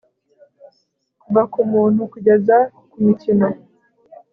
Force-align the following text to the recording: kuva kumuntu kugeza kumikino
kuva 1.21 1.41
kumuntu 1.53 1.99
kugeza 2.13 2.57
kumikino 2.91 3.47